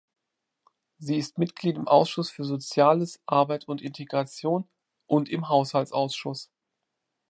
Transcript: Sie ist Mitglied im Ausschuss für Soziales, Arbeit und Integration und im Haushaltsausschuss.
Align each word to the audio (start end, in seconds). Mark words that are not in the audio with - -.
Sie 0.97 1.17
ist 1.17 1.37
Mitglied 1.37 1.75
im 1.75 1.87
Ausschuss 1.87 2.31
für 2.31 2.43
Soziales, 2.43 3.21
Arbeit 3.27 3.67
und 3.67 3.83
Integration 3.83 4.67
und 5.05 5.29
im 5.29 5.47
Haushaltsausschuss. 5.47 6.49